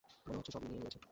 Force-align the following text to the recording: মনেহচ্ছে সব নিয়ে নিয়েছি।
মনেহচ্ছে 0.25 0.51
সব 0.51 0.63
নিয়ে 0.63 0.79
নিয়েছি। 0.79 0.99